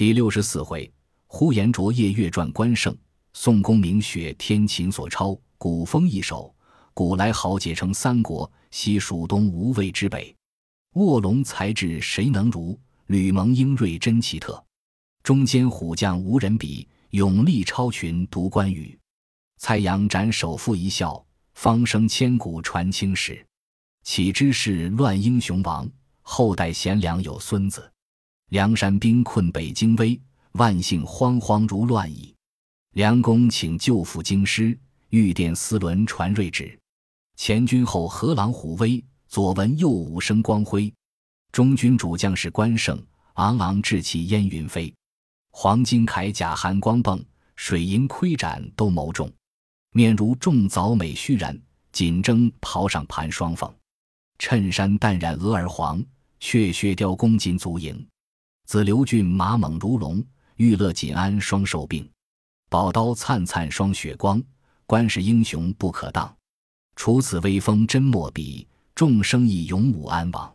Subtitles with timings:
[0.00, 0.90] 第六十四回，
[1.26, 2.96] 呼延灼夜月传关胜，
[3.34, 6.54] 宋公明雪天琴所抄，古风一首。
[6.94, 10.34] 古来豪杰称三国，西蜀东吴魏之北。
[10.94, 12.78] 卧龙才智谁能如？
[13.08, 14.64] 吕蒙英锐真奇特。
[15.22, 18.98] 中间虎将无人比，勇力超群独关羽。
[19.58, 21.22] 蔡阳斩首富一笑，
[21.52, 23.46] 方生千古传青史。
[24.04, 25.86] 岂知是乱英雄王，
[26.22, 27.92] 后代贤良有孙子。
[28.50, 30.20] 梁山兵困北京危，
[30.54, 32.34] 万姓惶惶如乱蚁。
[32.94, 34.76] 梁公请救赴京师，
[35.10, 36.76] 御殿司轮传睿旨。
[37.36, 40.92] 前军后何狼虎威，左闻右武生光辉。
[41.52, 43.00] 中军主将是关胜，
[43.34, 44.92] 昂昂志气烟云飞。
[45.52, 47.22] 黄金铠甲寒光迸，
[47.54, 49.32] 水银盔斩斗谋重。
[49.92, 51.56] 面如重枣美须髯，
[51.92, 53.72] 锦征袍上盘双凤。
[54.40, 56.04] 衬衫淡染鹅儿黄，
[56.40, 58.04] 雀血雕弓金足营。
[58.70, 60.24] 子刘俊马猛如龙，
[60.54, 62.08] 玉勒锦鞍双寿并。
[62.68, 64.40] 宝刀灿灿双血光，
[64.86, 66.32] 关氏英雄不可当。
[66.94, 70.54] 除此威风真莫比，众生亦勇武安王。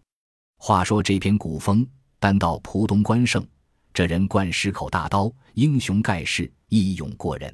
[0.60, 1.86] 话说这篇古风，
[2.18, 3.46] 单道浦东关胜，
[3.94, 7.54] 这人惯十口大刀，英雄盖世，义勇过人。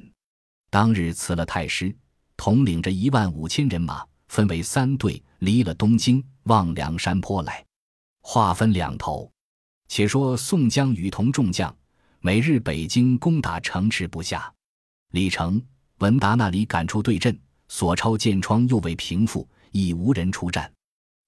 [0.70, 1.92] 当日辞了太师，
[2.36, 7.66] 统领着一万五千人马，分为三队，离了东京，望梁山坡来。
[8.20, 9.28] 话分两头，
[9.94, 11.76] 且说宋江与同众将，
[12.20, 14.50] 每日北京攻打城池不下。
[15.10, 15.62] 李成、
[15.98, 20.72] 文达那里赶出对阵，所抄剑疮又未平复，已无人出战。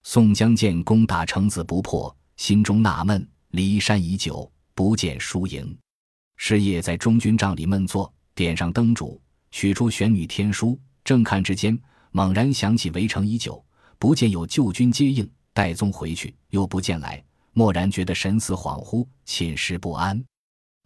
[0.05, 5.77] 宋江见攻打城子不破，心中纳闷，离山已久，不见输赢。
[6.39, 9.20] 是夜在中军帐里闷坐，点上灯烛。
[9.51, 11.79] 取出玄女天书，正看之间，
[12.12, 13.62] 猛然想起围城已久，
[13.98, 17.23] 不见有救军接应，戴宗回去又不见来，
[17.55, 20.25] 蓦然觉得神思恍惚，寝食不安，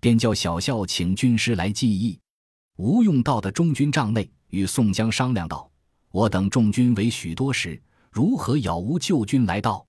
[0.01, 2.19] 便叫小校请军师来记忆。
[2.77, 5.71] 吴用到的中军帐内，与宋江商量道
[6.13, 7.81] ：“我等众军围许多时，
[8.11, 9.85] 如何杳无救军来到？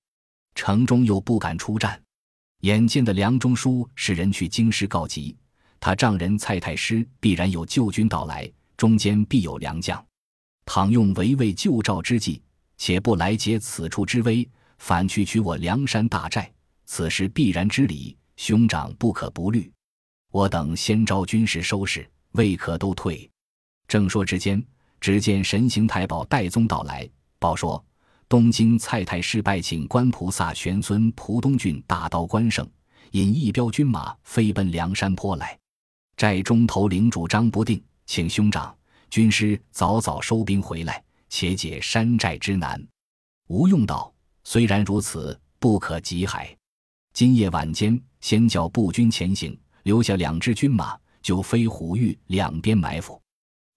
[0.56, 2.02] 城中又不敢出战。
[2.62, 5.38] 眼见的梁中书使人去京师告急，
[5.80, 10.02] 他丈人蔡太师必然有救军到来。”中间必有良将，
[10.66, 12.42] 倘用围魏救赵之计，
[12.78, 16.50] 且不来解此处之危，反去取我梁山大寨，
[16.92, 19.72] 此时必然之理，兄长不可不虑。
[20.32, 23.30] 我等先招军士收拾，未可都退。
[23.88, 24.62] 正说之间，
[25.00, 27.08] 只见神行太保戴宗到来，
[27.38, 27.82] 报说
[28.28, 32.68] 东京蔡太师拜请观菩萨玄孙蒲东郡大刀关胜，
[33.12, 35.56] 引一彪军马飞奔梁山坡来。
[36.18, 37.82] 寨中头领主张不定。
[38.08, 38.76] 请兄长、
[39.12, 42.84] 军师早早收兵回来，且解山寨之难。
[43.48, 44.12] 吴用道
[44.44, 46.58] ：“虽然如此，不可急海。
[47.14, 53.22] 今夜晚间，先叫步军前行，留下两支军马，就飞虎峪两边埋伏。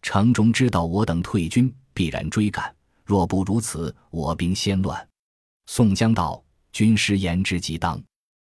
[0.02, 2.74] 城中知道我等退军，必然追赶。
[3.04, 5.08] 若不如此，我兵先乱。”
[5.66, 8.00] 宋江道：“军师言之极当。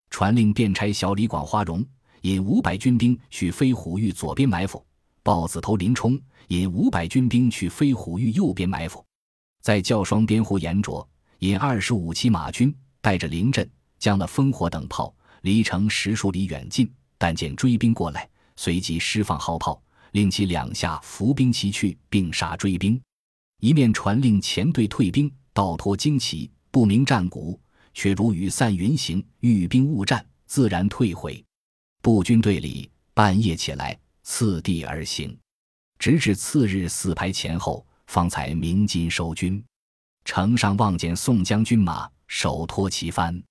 [0.09, 1.85] 传令便差小李广花荣
[2.21, 4.83] 引五百军兵去飞虎峪左边埋伏。”
[5.21, 9.05] 豹子头林冲引五百军兵去飞虎峪右边埋伏，
[9.61, 11.07] 再叫双边呼延灼
[11.39, 13.69] 引二十五骑马军带着林震、
[13.99, 16.91] 将了烽火等炮，离城十数里远近。
[17.17, 19.79] 但见追兵过来，随即释放号炮，
[20.13, 22.99] 令其两下伏兵齐去，并杀追兵。
[23.59, 27.59] 一面传令前队退兵，倒脱旌旗，不明战鼓，
[27.93, 31.43] 却如雨散云行，遇兵误战，自然退回。
[32.01, 33.99] 步军队里半夜起来。
[34.21, 35.35] 次第而行，
[35.97, 39.61] 直至次日四排前后，方才鸣金收军。
[40.23, 43.41] 城上望见宋将军马，手托旗幡，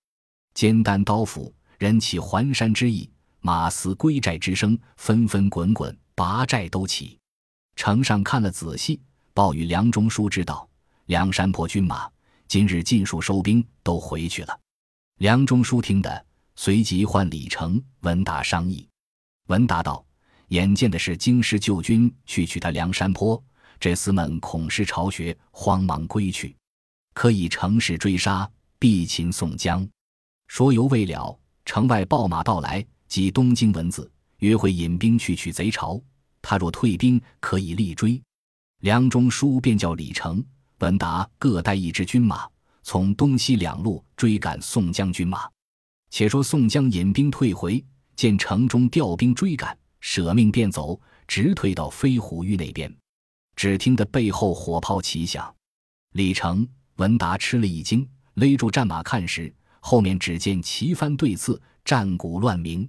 [0.54, 3.09] 肩担刀斧，人起环山之意，
[3.41, 7.19] 马嘶归寨之声，纷纷滚滚，拔寨都起。
[7.76, 9.00] 城上看了仔细，
[9.32, 10.69] 报与梁中书知道，
[11.06, 12.10] 梁山泊军马
[12.47, 14.60] 今日尽数收兵，都回去了。
[15.19, 16.26] 梁中书听得，
[16.56, 18.88] 随即唤李成、文达商议。
[19.47, 20.04] 文达道。
[20.49, 23.38] 眼见的是京师旧军去取他梁山坡，
[23.78, 26.56] 这厮们恐失巢穴，慌忙归去。
[27.12, 29.87] 可以乘势追杀，必擒宋江。
[30.48, 36.00] 说犹未了，城外报马到来，即东京文字，约会引兵去取贼巢。
[36.42, 38.20] 他若退兵，可以力追。
[38.80, 40.44] 梁中书便叫李成、
[40.78, 42.48] 文达各带一支军马，
[42.82, 45.48] 从东西两路追赶宋江军马。
[46.10, 47.84] 且说宋江引兵退回，
[48.16, 49.76] 见城中调兵追赶。
[50.00, 52.92] 舍命便走，直退到飞虎峪那边。
[53.56, 55.52] 只听得背后火炮齐响，
[56.12, 56.66] 李成、
[56.96, 62.88] 文达吃了一惊，勒住战马看时，后面只见旗帆对刺，战鼓乱鸣。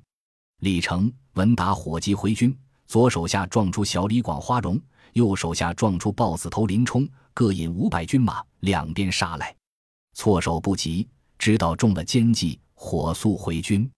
[0.62, 2.56] 李成、文达火急回军，
[2.86, 4.80] 左手下撞出小李广花荣，
[5.14, 9.56] 右手下撞出豹子头林冲，各引五百军马两边杀来，
[10.14, 11.08] 措手不及，
[11.38, 13.90] 知道中了奸计，火速回军。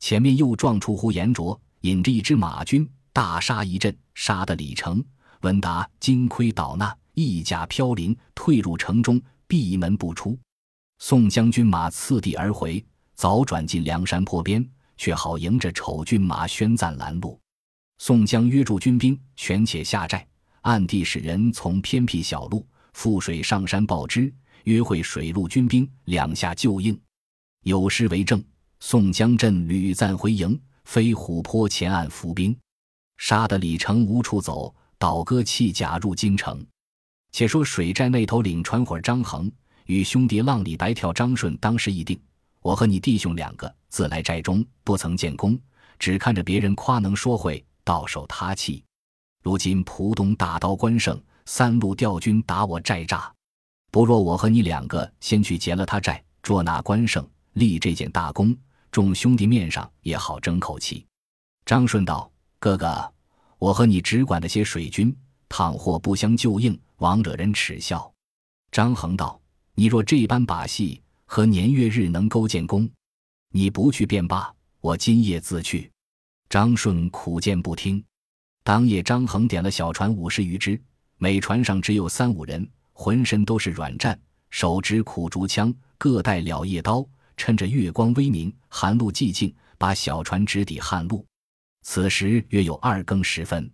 [0.00, 5.04] 前面又撞出呼延灼，引着一支马军大杀一阵，杀得李成、
[5.42, 10.38] 文达金盔倒纳，一甲飘零，退入城中，闭门不出。
[11.00, 12.84] 宋将军马次第而回，
[13.14, 17.38] 早转进梁山坡边，却好迎着丑军马宣赞拦路。
[17.98, 20.26] 宋江约住军兵，权且下寨，
[20.62, 24.32] 暗地使人从偏僻小路覆水上山报知，
[24.64, 27.00] 约会水陆军兵两下救应。
[27.62, 28.42] 有诗为证。
[28.80, 32.56] 宋江阵屡赞回营，飞虎坡前岸伏兵，
[33.16, 36.64] 杀得李成无处走，倒戈弃甲入京城。
[37.32, 39.50] 且说水寨那头领船伙张衡
[39.88, 42.20] 与兄弟浪里白条张顺当时议定：
[42.60, 45.58] 我和你弟兄两个自来寨中不曾建功，
[45.98, 48.84] 只看着别人夸能说会，到手他气。
[49.42, 53.30] 如今浦东大刀关胜三路调军打我寨栅，
[53.90, 58.54] 不若我和你两个先去劫了他寨，捉拿关胜，立这件大功。
[58.92, 61.06] 众兄弟面上也好争口气。
[61.64, 62.30] 张顺道
[62.60, 63.10] ：“哥哥，
[63.58, 65.16] 我和你只管那些水军，
[65.48, 68.12] 倘或不相救应，枉惹人耻笑。”
[68.70, 69.40] 张衡道
[69.78, 72.90] ：“你若这般把戏，和年月日能勾践功？
[73.52, 75.88] 你不去便罢，我今夜自去。”
[76.50, 78.04] 张顺苦谏不听。
[78.64, 80.82] 当夜，张衡点了小船五十余只，
[81.18, 84.20] 每船上只有三五人，浑身都是软战，
[84.50, 87.06] 手执苦竹枪，各带了叶刀。
[87.36, 91.24] 趁着月光微明，寒露寂静，把小船直抵旱路。
[91.82, 93.70] 此时约有二更时分。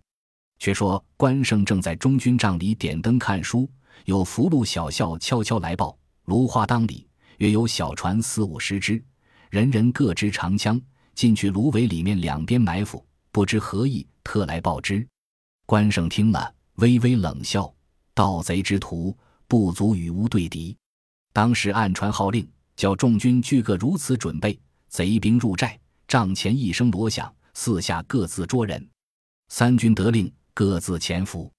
[0.59, 3.67] 却说关胜正在中军帐里点灯看书，
[4.03, 7.07] 有福禄小校悄悄来报：芦花当里
[7.37, 9.03] 约有小船四五十只，
[9.49, 10.79] 人人各支长枪，
[11.13, 15.07] 进去芦苇里面两边埋伏，不知何意，特来报之。
[15.65, 17.73] 关胜听了，微微冷笑
[18.13, 20.77] ：“盗贼之徒不足与吾对敌。”
[21.33, 22.47] 当时暗传号令。
[22.75, 24.59] 叫众军俱各如此准备，
[24.89, 28.85] 贼兵入寨，帐前一声锣响，四下各自捉人。
[29.47, 31.49] 三军得令，各自潜伏。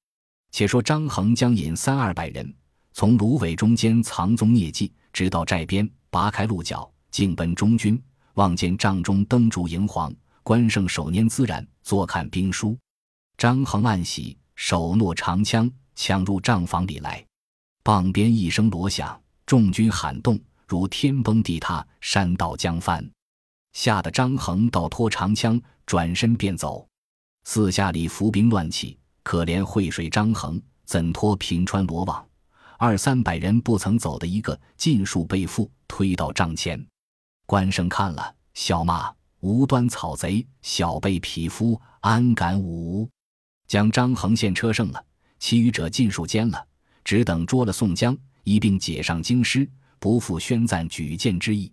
[0.57, 2.51] 且说张衡将引三二百人，
[2.95, 8.03] 从芦苇中间藏踪匿迹，直到寨边，拔开鹿角，径奔中军。
[8.37, 10.11] 望见帐中灯烛荧黄，
[10.43, 12.75] 关胜手拈孜然，坐看兵书。
[13.37, 17.23] 张衡暗喜，手握长枪，抢入帐房里来。
[17.83, 20.41] 傍边一声锣响，众军喊动。
[20.67, 23.07] 如天崩地塌，山倒江翻，
[23.75, 26.89] 吓得张衡倒拖长枪，转身便走。
[27.45, 32.25] 四下里伏兵乱起，可怜惠水张衡怎拖平川罗网？
[32.79, 36.87] 二三百人不曾走的一个，尽数被缚，推到帐前。
[37.45, 39.13] 关胜看了，笑骂
[39.43, 43.11] ：“无端草贼，小辈匹夫，安敢舞？”
[43.67, 45.05] 将张衡献车胜了，
[45.41, 46.65] 其余者尽数歼了，
[47.03, 49.69] 只等捉了宋江，一并解上京师。
[49.99, 51.73] 不负宣赞举荐之意。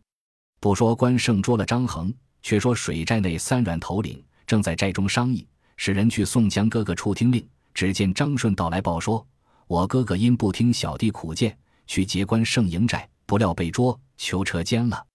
[0.59, 2.11] 不说关胜捉了张衡，
[2.41, 5.47] 却说水寨内三阮头领正在寨中商议，
[5.77, 7.47] 使人去宋江哥哥处听令。
[7.73, 9.25] 只见张顺到来报说
[9.65, 15.05] ：“我哥哥因不听小弟苦谏，去劫关胜营寨，不料被捉，囚车监了。”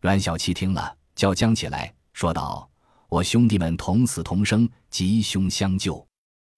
[0.00, 2.66] 阮小七听了，叫江起来，说道
[3.10, 6.02] ：“我兄弟们同死同生，吉凶相救。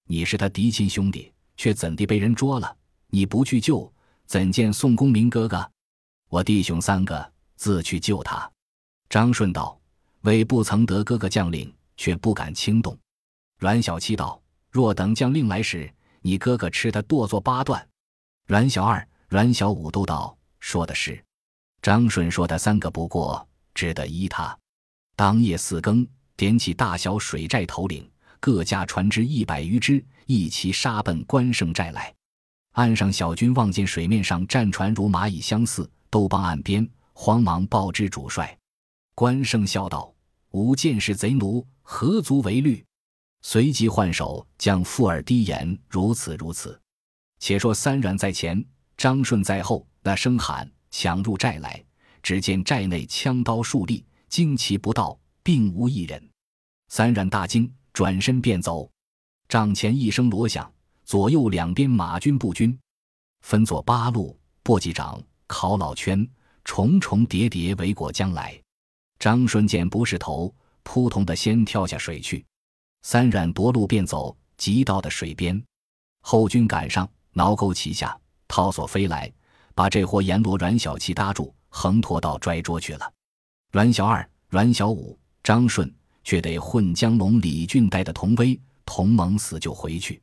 [0.07, 2.73] 你是他嫡亲兄弟，却怎地被人捉了？
[3.07, 3.91] 你不去救，
[4.25, 5.69] 怎见宋公明哥哥？”
[6.29, 8.49] 我弟兄三个自去救他。
[9.09, 9.77] 张顺道
[10.21, 12.97] ：“为不曾得哥哥将领，却不敢轻动。”
[13.61, 14.41] 阮小七道
[14.71, 15.87] ：“若等将令来时，
[16.21, 17.87] 你哥哥吃他剁作八段。”
[18.49, 21.23] 阮小二、阮小五都道：“说的是。”
[21.79, 24.57] 张顺说：“他三个不过，只得依他。”
[25.15, 32.11] 当夜四更，点起大小水寨头领，各家船只一百余只，一齐杀奔关胜寨来。
[32.71, 35.87] 岸上小军望见水面上战船如蚂蚁相似。
[36.09, 38.57] 都帮岸边，慌忙报知主帅。
[39.13, 40.11] 关胜笑道
[40.49, 42.83] ：“吾见是贼奴，何足为虑？”
[43.41, 46.79] 随即换手，将附耳低言：“如此如此。”
[47.39, 48.63] 且说三阮在前，
[48.97, 49.87] 张顺在后。
[50.03, 51.83] 那声喊抢入寨来，
[52.23, 56.29] 只见寨内枪刀竖立，旌旗不到，并无一人。
[56.89, 58.89] 三阮大惊，转身便走。
[59.47, 60.71] 帐前一声锣响，
[61.05, 62.75] 左右两边马军步军
[63.41, 65.21] 分作八路，簸箕长。
[65.45, 66.27] 考老圈
[66.63, 68.57] 重重叠叠围过江来，
[69.19, 72.45] 张顺见不是头，扑通的先跳下水去。
[73.03, 75.61] 三阮夺路便走，急到的水边，
[76.21, 78.17] 后军赶上，挠钩齐下，
[78.47, 79.31] 套索飞来，
[79.73, 83.13] 把这货阎罗阮小七搭住，横拖到拽捉去了。
[83.71, 85.91] 阮小二、阮小五、张顺
[86.23, 90.21] 却得混江龙李俊带的同威同盟死就回去。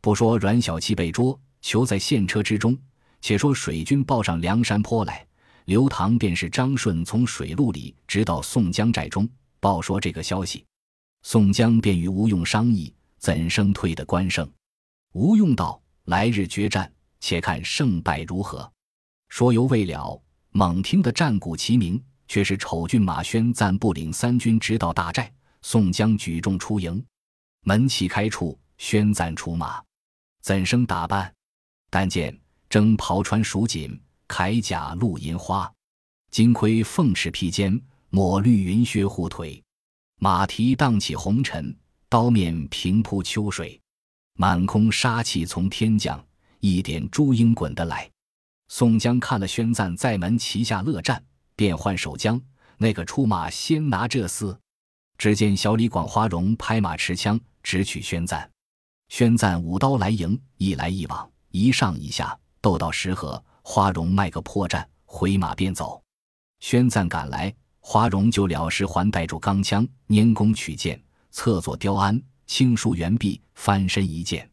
[0.00, 2.78] 不说阮小七被捉，囚在陷车之中，
[3.20, 5.26] 且说水军报上梁山坡来，
[5.64, 10.64] 刘唐便是张顺从水路里直到宋江寨中报说这个消息。
[11.22, 14.50] 宋江便与吴用商议，怎生退得关胜。
[15.12, 18.70] 吴用道：“来日决战，且看胜败如何。”
[19.28, 27.02] 说犹未了，猛听得战鼓齐鸣，却是丑郡马宣赞不领三军直到大寨，宋江举众出营，
[27.62, 29.82] 门旗开处，宣赞出马，
[30.42, 31.32] 怎生打扮？
[31.88, 32.36] 但见
[32.68, 35.72] 征袍穿蜀锦，铠甲露银花，
[36.30, 39.62] 金盔凤翅披肩，抹绿云靴护腿，
[40.24, 41.76] 马蹄荡起红尘，
[42.08, 43.80] 刀面平铺秋水，
[44.34, 46.24] 满空杀气从天降，
[46.60, 48.08] 一点朱缨滚得来。
[48.68, 51.20] 宋江看了宣赞在门旗下乐战，
[51.56, 52.40] 便唤守将
[52.78, 54.56] 那个出马先拿这厮。
[55.18, 58.48] 只见小李广花荣拍马持枪直取宣赞，
[59.08, 66.00] 宣赞舞刀来迎，一来一往，一上一下，斗到十合，花荣卖个破绽，回马便走。
[66.60, 67.52] 宣赞赶来，
[67.84, 74.48] 花荣就了时还带住钢枪，拈弓取箭，侧坐雕鞍，轻舒猿臂，翻身一箭。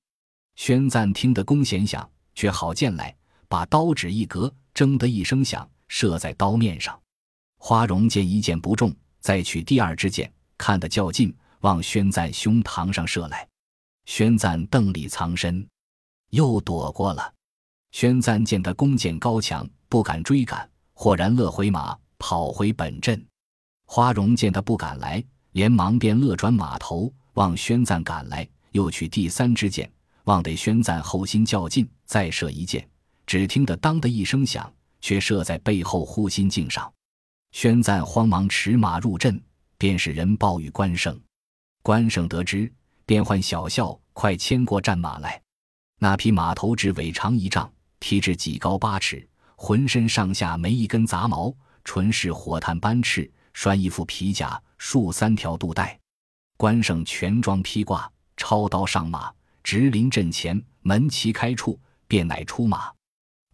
[0.55, 3.15] 宣赞听得弓弦响，却好箭来。
[3.47, 6.99] 把刀指一格，铮的一声响，射在刀面上。
[7.57, 13.47] 花荣见一箭不中，再取第二支箭，看得较近，往宣赞胸膛上射来。
[14.05, 15.65] 宣赞邓里藏身，
[16.31, 17.33] 又躲过了。
[17.91, 23.25] 宣赞见他弓箭高强，不敢追赶，豁然勒回马，跑回本阵。
[23.85, 25.23] 花荣见他不敢来，
[25.53, 29.91] 连忙便勒转马头，望宣赞赶来，又取第三支箭，
[30.25, 32.87] 望得宣赞后心较近，再射一箭。
[33.25, 34.71] 只听得“当”的一声响，
[35.01, 36.91] 却射在背后护心镜上。
[37.51, 39.41] 宣赞慌忙驰马入阵，
[39.77, 41.19] 便使人报与关胜。
[41.81, 42.71] 关胜得知，
[43.05, 45.41] 便唤小校快牵过战马来。
[45.97, 51.51] 那匹马头直尾长一丈，蹄至几高八尺，浑身上下没一根杂毛，
[51.89, 55.99] 纯是火炭斑翅，拴一副皮甲，束三条肚带。
[56.55, 62.91] 关胜全装披挂，抄刀上马，直临阵前，门旗开处，便乃出马。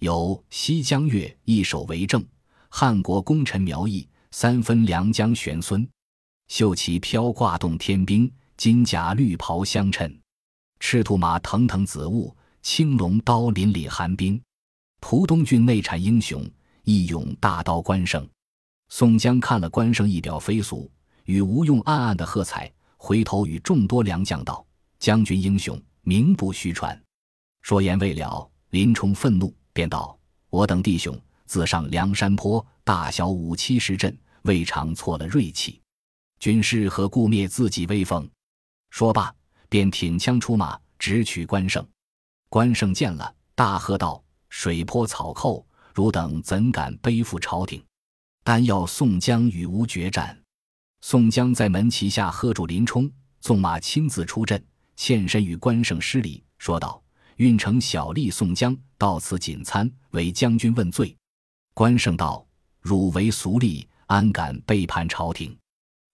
[0.01, 2.21] 有西江月一首为证，
[2.67, 5.87] 汉国功臣苗裔三分梁江玄孙，
[6.49, 10.13] 绣旗飘挂动天兵，金甲绿袍相衬，
[10.81, 14.37] 赤兔马腾腾紫雾，青龙刀凛凛寒冰。
[14.99, 16.45] 蒲东郡内产英雄，
[16.85, 18.27] 义勇大刀关胜。
[18.89, 20.89] 宋江看了关胜一表飞俗，
[21.25, 24.65] 与吴用暗暗的喝彩，回头与众多良将道
[24.99, 26.99] ：“将军英雄，名不虚传。”
[27.63, 29.53] 说言未了，林冲愤怒。
[29.73, 30.17] 便道
[30.49, 35.81] ：“我等弟兄自上梁山坡，大小五七十阵，未尝挫了锐气。
[36.39, 38.29] 军师何故灭自己威风？”
[38.91, 39.33] 说罢，
[39.67, 41.85] 便挺枪出马，直取关胜。
[42.47, 45.65] 关胜见了，大喝道：“水泊草寇，
[45.95, 47.81] 汝等怎敢背负朝廷？
[48.43, 50.37] 单要宋江与吾决战！”
[50.99, 53.09] 宋江在门旗下喝住林冲，
[53.39, 54.61] 纵马亲自出阵，
[54.97, 57.01] 欠身与关胜施礼，说道。
[57.37, 61.13] 运城小吏宋江到此锦参，为将军问罪。
[61.73, 62.45] 关胜道
[62.79, 65.57] ：“汝为俗吏，安敢背叛朝廷？”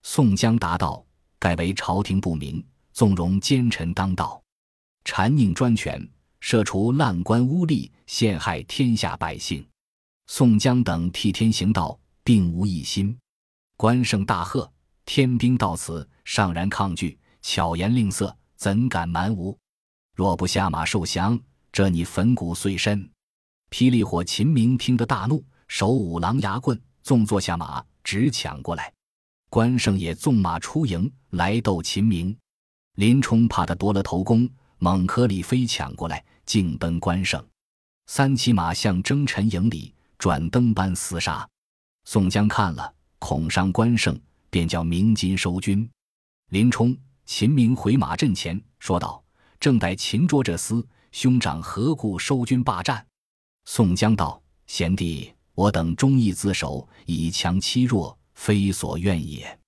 [0.02, 1.06] 宋江答道
[1.38, 4.42] ：“盖为朝廷不明，纵容奸臣当道，
[5.06, 6.08] 谗佞专权，
[6.40, 9.64] 设除滥官污吏，陷害天下百姓。
[10.34, 13.20] 宋江等替天行道，并无异心。”
[13.76, 14.72] 关胜大喝
[15.04, 19.58] ：“天兵到此，尚然抗拒，巧言令色，怎敢瞒无？”
[20.16, 21.38] 若不下马受降，
[21.70, 23.12] 这你粉骨碎身！
[23.72, 28.90] 霹雳火秦明听得大怒，手舞狼牙棍，纵坐下马，直抢过来。
[29.50, 32.34] 关胜也纵马出营来斗秦明。
[32.96, 37.46] 林冲怕他夺了头功，猛颗里飞抢过来，径奔关胜。
[38.08, 41.50] 三骑马向征尘营里转灯般厮杀。
[42.06, 44.16] 宋江看了，恐伤关胜，
[44.52, 45.90] 便叫鸣金收军。
[46.50, 49.24] 林冲、秦明回马阵前，说道。
[49.60, 53.04] 正待擒捉这厮，兄长何故收军霸战？
[53.66, 59.60] 宋江道：“贤弟，我等忠义自守，以强欺弱，非所愿也。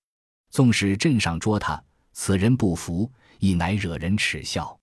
[0.52, 4.80] 纵使镇上捉他，此人不服，亦乃惹人耻笑。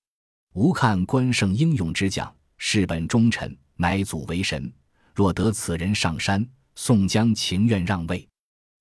[0.54, 4.72] 吾看关胜英勇之将，事本忠臣，乃祖为神。
[5.14, 8.26] 若得此人上山，宋江情愿让位。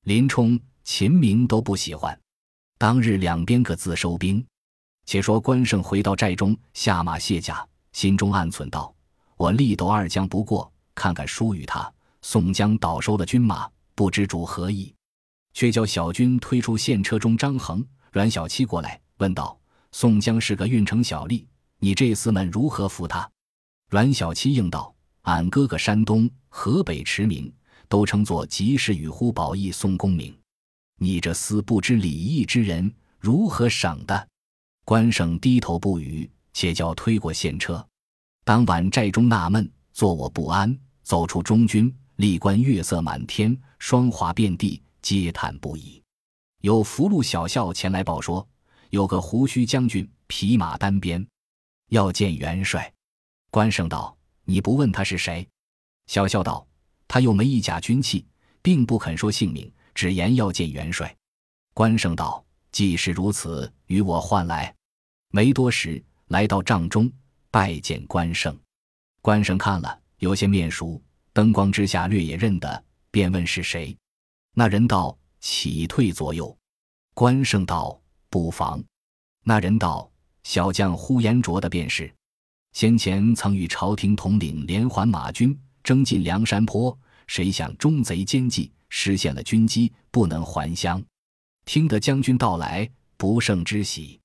[0.04, 2.18] 林冲、秦明都不喜欢。
[2.78, 4.46] 当日两边各自收兵。”
[5.06, 8.94] 且说关胜回到寨中，下马卸甲，心中暗忖道
[9.38, 11.92] ：“我力斗二将不过，看看输与他。
[12.22, 14.94] 宋江倒收了军马，不知主何意？”
[15.54, 19.60] 却叫小军推出县车中张衡、阮小七过来，问道
[19.92, 21.44] ：“宋江是个运城小吏，
[21.80, 23.28] 你这厮们如何服他？”
[23.90, 27.52] 阮小七应道：“俺哥哥山东、河北驰名，
[27.88, 30.36] 都称作及时雨呼保义宋公明。
[30.98, 34.28] 你这厮不知礼义之人，如何省的？”
[34.86, 37.86] 关胜低头不语，且叫推过县车。
[38.44, 46.02] 当晚寨中纳闷，坐卧不安，走出中军，历观月色满天，霜华遍地，嗟叹不已。
[46.62, 48.46] 有俘虏小校前来报说，
[48.90, 51.26] 有个胡须将军匹马单鞭，
[51.90, 52.92] 要见元帅。
[53.52, 54.18] 关胜道
[54.50, 55.48] ：“你不问他是谁？”
[56.08, 56.68] 小校道
[57.08, 58.26] ：“他又没一甲军器，
[58.64, 61.16] 并不肯说姓名，只言要见元帅。”
[61.76, 64.74] 关胜道：“既是如此，与我换来。”
[65.32, 67.12] 没多时，来到帐中，
[67.52, 68.58] 拜见关胜。
[69.22, 71.00] 关胜看了，有些面熟，
[71.32, 73.96] 灯光之下略也认得，便问是谁。
[74.56, 76.58] 那人道：“起退左右。”
[77.14, 78.02] 关胜道
[78.32, 78.84] ：“不妨。”
[79.46, 82.12] 那人道：“小将呼延灼的便是。”
[82.74, 86.98] 先前曾与朝廷统领连环马军征进梁山坡，
[87.28, 91.04] 谁想中贼奸计，失陷了军机，不能还乡。
[91.66, 94.20] 听得将军到来，不胜之喜。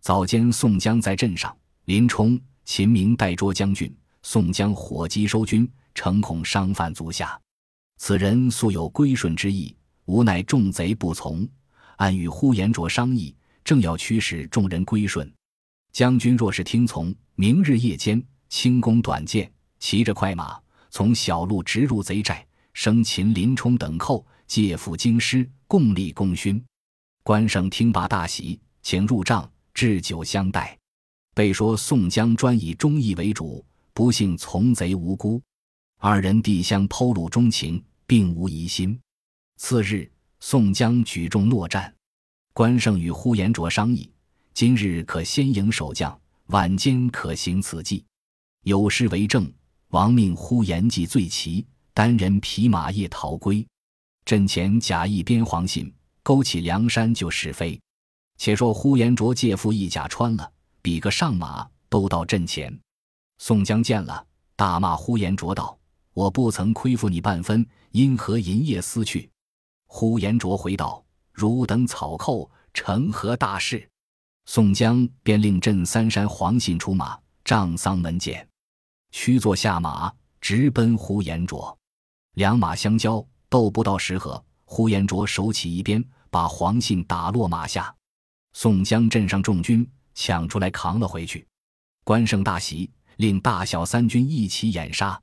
[0.00, 7.40] 早间宋江在镇上，林冲、秦明代捉将军，宋江火急收军，诚恐伤犯足下。
[7.98, 9.74] 此人素有归顺之意，
[10.06, 11.48] 无奈众贼不从，
[11.96, 15.30] 暗与呼延灼商议，正要驱使众人归顺。
[15.92, 20.56] 将军若是听从，明日夜间轻功短剑，骑着快马，
[20.90, 26.64] 从小路直入贼寨，生擒林冲等寇，借赴京师，共立功勋。
[27.24, 30.78] 关胜听罢大喜，请入帐置酒相待。
[31.34, 35.42] 被说宋江专以忠义为主，不幸从贼无辜。
[35.98, 38.96] 二人递相剖露衷情，并无疑心。
[39.56, 40.08] 次日，
[40.38, 41.92] 宋江举众搦战，
[42.52, 44.08] 关胜与呼延灼商议。
[44.54, 48.04] 今日可先迎守将，晚间可行此计。
[48.64, 49.50] 有诗为证：
[49.88, 53.66] 王命呼延计最奇，单人匹马夜逃归。
[54.24, 57.80] 阵前假意编黄信，勾起梁山就是非。
[58.38, 62.76] 且说呼延灼借腹一甲穿了，比个上马，都到阵前。
[63.38, 64.24] 宋江见了，
[64.56, 65.78] 大骂呼延灼道
[66.14, 69.30] ：“我不曾亏负你半分，因何银夜私去？”
[69.86, 73.88] 呼延灼回道：“汝等草寇，成何大事？”
[74.44, 78.46] 宋江便令镇三山黄信出马，杖丧门前，
[79.10, 81.76] 驱坐下马，直奔呼延灼。
[82.34, 87.94] 两马相交，斗不到十合，呼延灼手起一鞭，把黄信打落马下。
[88.52, 91.46] 宋江镇上众军抢出来扛了回去。
[92.04, 95.18] 关胜大喜，令大小三军一起掩杀。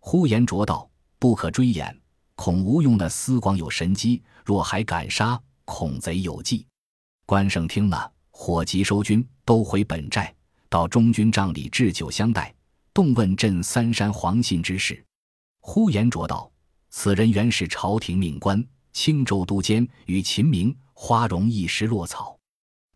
[0.00, 0.88] 呼延灼道
[1.20, 2.00] ：“不可追掩，
[2.34, 6.66] 恐吴用的司广有神机，若还敢杀，恐贼有计。”
[7.26, 8.13] 关胜听了。
[8.36, 10.34] 火急收军，都回本寨，
[10.68, 12.52] 到中军帐里置酒相待，
[12.92, 15.02] 动问镇三山黄信之事。
[15.60, 16.50] 呼延灼道
[16.90, 22.36] ：“此人原是朝廷命官，青州都监，与秦明、花荣一时落草。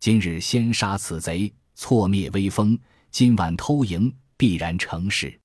[0.01, 2.77] 今日先杀此贼，挫灭威风；
[3.12, 5.40] 今晚偷营，必然成事。”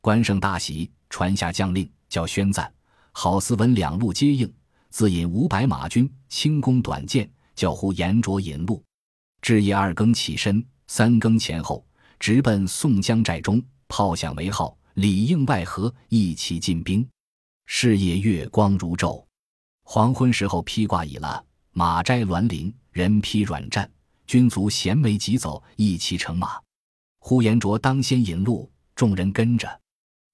[0.00, 2.72] 关胜大喜，传下将令，叫宣赞、
[3.10, 4.50] 郝思文两路接应，
[4.88, 8.82] 自引五百马军，轻功短剑，叫呼延灼引路。
[9.42, 11.84] 至夜二更起身，三更前后
[12.20, 17.06] 直奔宋江寨中，炮响为号，里应外合，一齐进兵。
[17.66, 19.24] 是夜月光如昼，
[19.82, 23.90] 黄昏时候披挂已了，马摘銮铃，人披软战，
[24.28, 26.60] 军卒衔枚疾走，一齐乘马。
[27.18, 29.80] 呼延灼当先引路，众人跟着。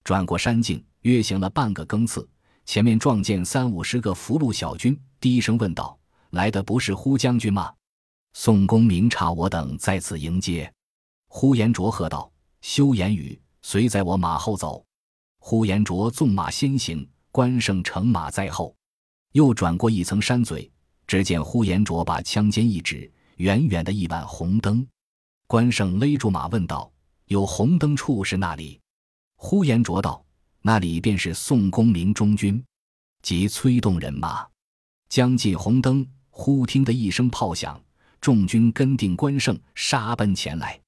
[0.05, 2.29] 转过山径，约行了半个更次，
[2.67, 5.99] 前面撞见三五十个俘虏小军，低声问道
[6.31, 7.73] ：“来的不是呼将军吗？”
[8.33, 10.73] 宋公明察我等在此迎接，
[11.29, 12.31] 呼延灼喝道
[12.63, 14.85] ：“休言语，随在我马后走。”
[15.41, 18.75] 呼延灼纵马先行，关胜乘马在后。
[19.33, 20.71] 又转过一层山嘴，
[21.07, 24.87] 只见呼延灼把枪尖一指，远远的一盏红灯。
[25.47, 26.91] 关胜勒住马问道
[27.27, 28.81] ：“有红灯处是那里？”
[29.37, 30.25] 呼延灼道
[30.63, 32.63] ：“那里便是宋公明中军。”
[33.23, 34.47] 即催动人马，
[35.09, 37.81] 将近红灯，忽听得一声炮响。
[38.21, 40.79] 众军跟定关胜，杀奔前来。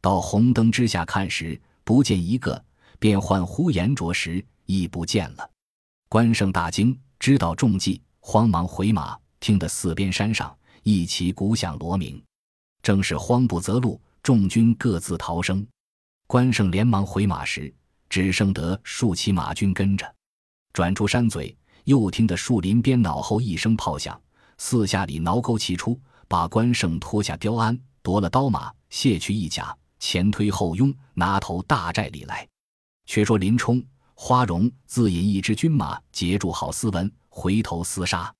[0.00, 2.56] 到红灯之下看时，不见一个；
[2.98, 5.50] 便唤呼延灼时，亦不见了。
[6.08, 9.18] 关胜大惊，知道中计，慌忙回马。
[9.38, 12.20] 听得四边山上一齐鼓响锣鸣，
[12.82, 15.64] 正是慌不择路，众军各自逃生。
[16.26, 17.72] 关胜连忙回马时，
[18.08, 20.10] 只剩得数骑马军跟着。
[20.72, 24.20] 转出山嘴，又听得树林边脑后一声炮响，
[24.58, 32.46] 四下里挠钩齐出，把关胜拖下雕鞍，夺了刀马，卸去衣甲，前推后拥，拿头大寨里来。
[33.06, 33.82] 却说林冲、
[34.14, 38.32] 花荣自引一支军马截住郝思文，回头厮杀。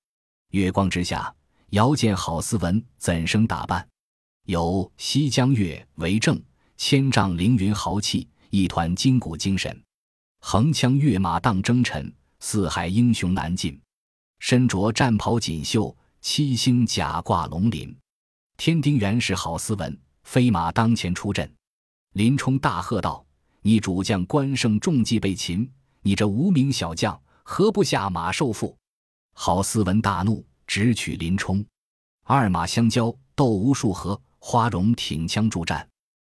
[0.50, 1.32] 月光之下，
[1.70, 3.86] 遥见郝思文怎生打扮？
[4.46, 6.40] 有西江月为证，
[6.76, 9.82] 千丈凌云豪气，一团筋骨精神。
[10.40, 13.80] 横枪跃马当征尘，四海英雄难尽。
[14.38, 15.96] 身着战袍锦绣，
[16.28, 17.96] 七星甲挂龙鳞。
[18.56, 21.48] 天丁原是郝思文，飞马当前出阵。
[22.14, 23.24] 林冲大喝道
[23.62, 25.70] ：“你主将关胜中计被擒，
[26.02, 28.74] 你这无名小将，何不下马受缚？”
[29.34, 31.64] 郝思文大怒，直取林冲。
[32.24, 34.20] 二马相交，斗无数合。
[34.40, 35.88] 花荣挺枪助战，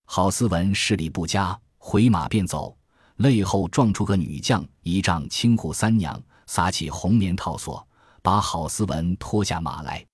[0.07, 2.77] 郝思文视力不佳，回马便走。
[3.17, 7.86] 背后撞出个女将，一丈青扈三娘，撒起红棉套索，
[8.27, 10.05] 把郝思文拖下马来。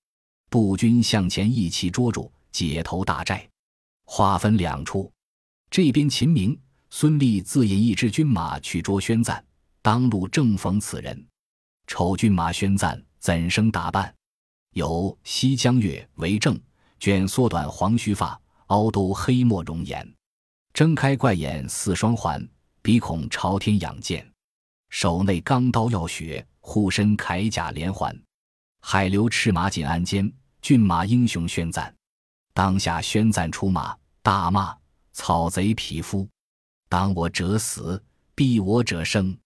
[0.51, 3.49] 步军向前一齐捉住，解头大寨。
[4.05, 5.11] 话分两处，
[5.71, 9.43] 这边秦明、孙立自引一支军马去捉宣赞，
[9.81, 11.27] 当路正逢此人。
[11.87, 14.15] 丑军马宣赞怎生打扮？
[14.75, 16.61] 有西江月为证。
[17.01, 20.07] 卷缩短黄须发，凹兜黑墨容颜，
[20.75, 22.47] 睁开怪眼似双环，
[22.83, 24.31] 鼻孔朝天仰剑，
[24.91, 28.17] 手内钢刀要血，护身铠甲连环，
[28.81, 31.95] 海流赤马锦鞍间，骏马英雄宣赞。
[32.55, 34.75] 当下宣赞出马，大骂
[35.13, 36.27] ：“草贼匹夫！
[36.89, 38.03] 当我者死，
[38.35, 39.37] 毙我者生！”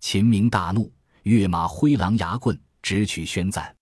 [0.00, 3.74] 秦明大怒，跃马挥狼牙棍，直取宣赞。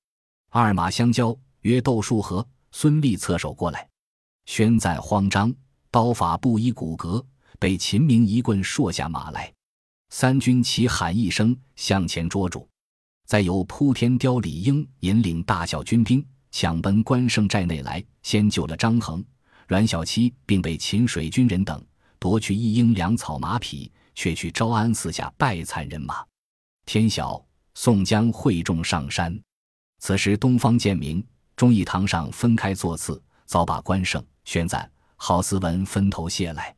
[0.51, 2.47] 二马相交，约斗数合。
[2.75, 3.87] 孙立侧手过来，
[4.47, 5.55] 宣赞慌张，
[5.90, 7.23] 刀法不依骨骼，
[7.59, 9.53] 被秦明一棍搠下马来。
[10.09, 12.66] 三军齐喊一声，向前捉住。
[13.26, 19.24] 再由扑天雕李应引领大小军兵抢奔关胜寨内来，先救了张衡、
[19.66, 21.82] 阮小七，并被秦水军人等
[22.18, 26.24] 夺去一应粮草马匹，却去招安寺下败残人马。
[26.85, 27.42] 天晓，
[27.74, 29.40] 宋江会众上山，
[29.98, 31.24] 此时东方渐明。
[31.54, 36.74] 忠义堂上分开座次，早把关胜、宣赞、郝思文分头谢来。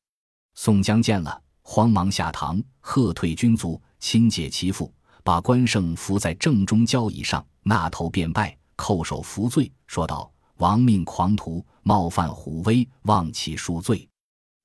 [0.54, 4.92] 宋江见了，慌忙下堂，喝退军卒，亲解其父，
[5.24, 14.06] 把关胜扶在正中交椅上，纳头便拜，叩首服罪，说道：“亡命狂徒，冒犯虎威，望其恕罪。”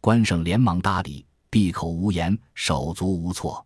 [0.02, 3.66] 关胜连忙搭理，闭口无言，手足无措。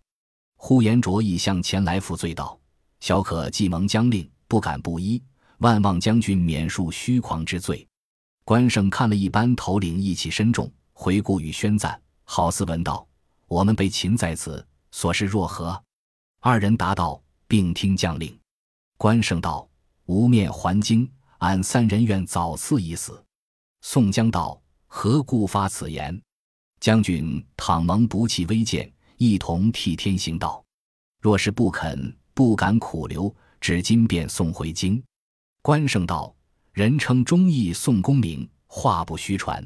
[0.56, 2.58] 呼延灼亦向前来负罪道
[3.02, 5.22] ：“小可既蒙将令，不敢不依。”
[5.60, 7.88] 万望将军免恕虚狂之罪。
[8.46, 13.08] 关胜看了一班头领意气深重，回顾与宣赞、郝思文道
[13.48, 15.82] ：“我们被擒在此，所事若何？”
[16.46, 18.38] 二人答道：“并听将令。”
[19.00, 19.66] 关胜道
[20.08, 23.24] ：“无面还京，俺三人愿早赐一死。”
[23.80, 26.22] 宋江道：“何故发此言？
[26.82, 30.62] 将军倘蒙不弃微贱，一同替天行道。
[31.22, 35.02] 若是不肯，不敢苦留，至今便送回京。”
[35.64, 36.36] 关胜道
[36.74, 39.66] ：“人称忠义宋公明，话不虚传。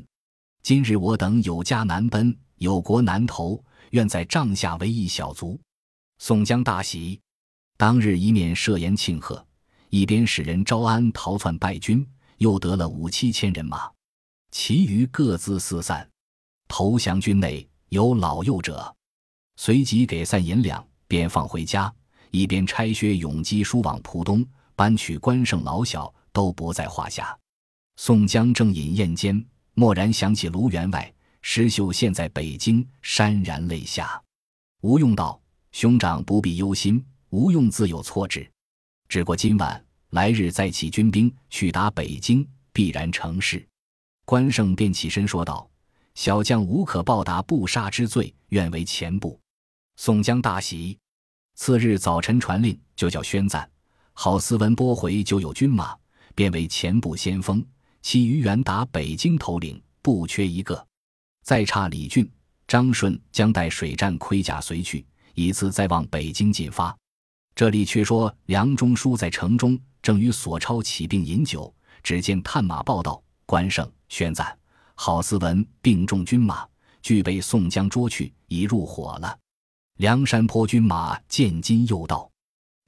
[0.62, 3.60] 今日我等有家难奔，有国难投，
[3.90, 5.60] 愿在帐下为一小卒。”
[6.20, 7.20] 宋江大喜，
[7.78, 9.46] 当日一面设宴庆贺，
[9.90, 12.06] 一边使人招安逃窜败军，
[12.38, 13.90] 又得了五七千人马，
[14.52, 16.08] 其余各自四散。
[16.68, 18.94] 投降军内有老幼者，
[19.58, 21.94] 随即给散银两，便放回家，
[22.32, 24.46] 一边拆薛永基输往浦东。
[24.76, 27.36] 搬取关胜老小都不在话下。
[27.96, 34.22] 宋江正饮宴间，蓦然想起卢员外石秀现在北京，潸然泪下。
[34.82, 35.42] 吴用道
[35.78, 38.50] ：“兄长不必忧心，吴用自有措之。
[39.08, 43.64] 只过今晚来日再起军兵去打北京，必然成事。”
[44.26, 45.70] 关胜便起身说道
[46.16, 49.40] ：“小将无可报答不杀之罪，愿为前部。”
[49.98, 50.98] 宋江大喜。
[51.54, 53.70] 次日早晨传令，就叫宣赞。
[54.14, 55.96] 郝思文拨回就有军马，
[56.34, 57.64] 便为前部先锋。
[58.02, 60.88] 其余原打北京头领不缺一个，
[61.44, 62.28] 再差李俊、
[62.68, 65.06] 张顺将带水战盔甲随去，
[65.38, 66.96] 以次再往北京进发。
[67.54, 71.72] 这里却说梁中书在城中正与索超起病饮酒，
[72.02, 74.58] 只见探马报道：关胜、宣赞、
[74.96, 76.68] 郝思文并众军马，
[77.04, 79.38] 俱被宋江捉去，已入伙了。
[79.98, 82.30] 梁山坡军马见今又到，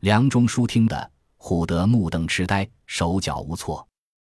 [0.02, 1.12] 梁中书听得。
[1.38, 3.88] 唬得目瞪痴呆，手脚无措。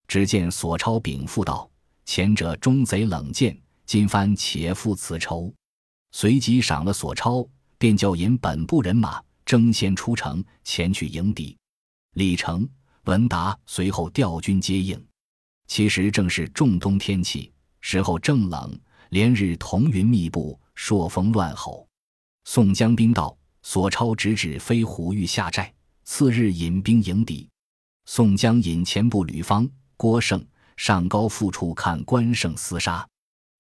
[0.08, 1.68] 只见索超禀赋道
[2.06, 5.52] ：“前者忠贼冷箭，今番且付此仇。”
[6.14, 7.44] 随即赏了索超，
[7.82, 11.58] 便叫引本部人马争先出城前去迎敌。
[12.14, 12.70] 李成、
[13.06, 15.04] 文达随后调军接应。
[15.66, 21.88] 其实正是仲冬天气，时候正冷，连日彤云密布，朔风乱吼。
[22.44, 27.50] 宋江兵到，索超直指飞虎峪下寨，次日引兵迎敌。
[28.06, 29.68] 宋江引前部吕方、
[29.98, 30.46] 郭盛
[30.78, 33.08] 上高阜处看关胜厮杀，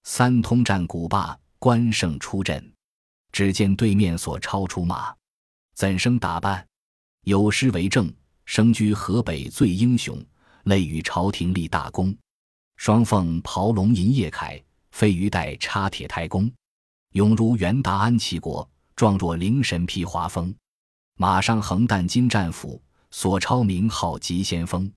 [0.03, 2.70] 三通战鼓罢，关胜出阵，
[3.31, 5.13] 只见对面索超出马，
[5.73, 6.65] 怎生打扮？
[7.23, 8.13] 有诗为证
[8.45, 10.23] ：“生居河北最英雄，
[10.63, 12.15] 累与朝廷立大功。
[12.77, 16.51] 双凤袍龙银叶铠，飞鱼带插铁胎弓。
[17.13, 20.53] 勇如元达安齐国，壮若灵神披华风。
[21.17, 22.81] 马上横担金战斧。”
[23.13, 24.89] 索超名号急先锋，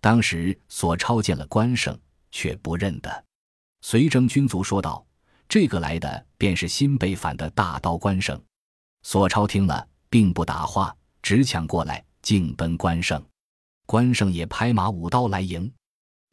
[0.00, 1.94] 当时索超见了关胜，
[2.30, 3.24] 却不认得。
[3.82, 5.04] 随征军卒说道
[5.50, 8.40] ：“这个来的便是新被反的大刀关胜。”
[9.02, 13.20] 索超听了，并不答话，直抢过来，径奔关胜。
[13.84, 15.70] 关胜也拍马舞刀来迎，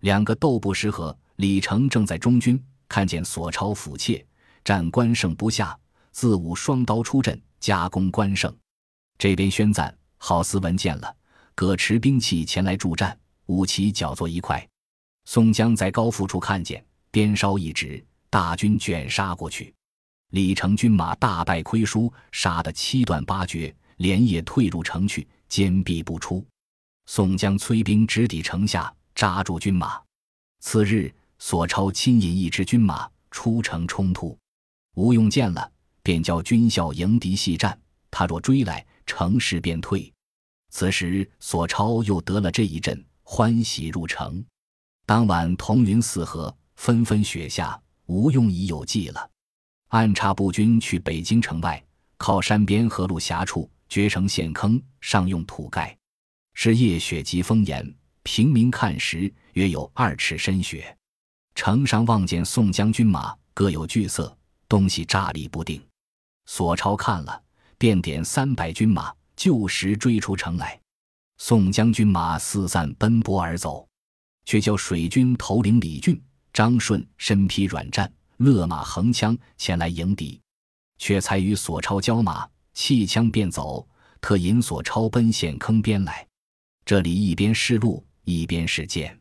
[0.01, 1.17] 两个斗不十合。
[1.37, 4.23] 李成正在中军，看见索超俯怯，
[4.63, 5.77] 战关胜不下，
[6.11, 8.55] 自舞双刀出阵，加攻关胜。
[9.17, 9.95] 这边宣赞。
[10.19, 11.15] 郝思文见了，
[11.53, 14.67] 各持兵器前来助战，武旗搅作一块。
[15.25, 19.73] 宋江在高阜处看见，鞭梢一指，大军卷杀过去。
[20.31, 26.45] 李成军马大败亏输，杀得七断八绝，连夜退入城去，坚壁不出。
[27.05, 30.01] 宋江催兵直抵城下，扎住军马。
[30.59, 34.37] 次日，索超亲引一支军马出城冲突，
[34.95, 35.71] 吴用见了，
[36.03, 37.79] 便教军校迎敌细战。
[38.11, 40.11] 他若追来，城势便退。
[40.69, 44.43] 此时索超又得了这一阵，欢喜入城。
[45.05, 49.29] 当晚彤云四合，纷纷雪下，吴用已有计了，
[49.89, 51.81] 暗插步军去北京城外，
[52.17, 55.95] 靠山边河路狭处掘成陷坑，上用土盖。
[56.53, 60.97] 是夜雪极风严，平民看时约有二尺深雪。
[61.55, 64.35] 城上望见宋江军马各有惧色，
[64.67, 65.81] 东西乍立不定。
[66.45, 67.43] 索超看了。
[67.79, 70.81] 便点三百军马，就时追出城来。
[71.37, 73.87] 宋江军马四散奔波而走，
[74.45, 76.19] 却叫水军头领李俊、
[76.53, 80.39] 张顺身披软战，勒马横枪前来迎敌，
[80.97, 83.87] 却才与索超交马，弃枪便走，
[84.19, 86.27] 特引索超奔陷坑边来。
[86.85, 89.19] 这里一边是路，一边是箭。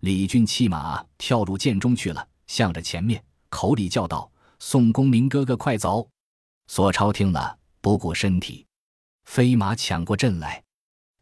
[0.00, 6.08] 李俊弃马跳入箭中去了，向着前面，口里叫道：“宋公明哥哥，快走！”
[6.68, 7.58] 索超听了。
[7.82, 8.66] 不顾身体，
[9.24, 10.62] 飞马抢过阵来。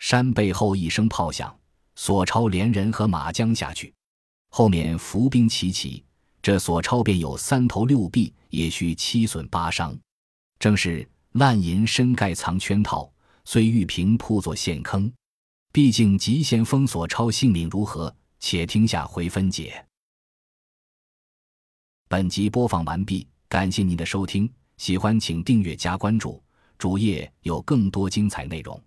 [0.01, 1.57] 山背后一声炮响，
[1.95, 3.95] 索超连人和马将下去。
[4.51, 6.05] 后面伏兵齐起，
[6.43, 9.97] 这索超便有三头六臂，也需七损八伤。
[10.59, 13.11] 正是烂银深盖藏圈套，
[13.45, 15.13] 虽玉瓶铺作陷坑。
[15.73, 18.15] 毕竟急先锋索超性命如何？
[18.41, 19.85] 且听下回分解。
[22.09, 26.43] 本集播放完毕，感谢您的收听，喜欢请订阅加关注。
[26.79, 28.81] 主页有更多精彩内容。